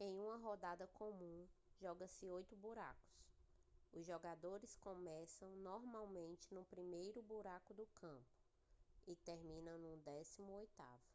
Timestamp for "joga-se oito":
1.80-2.56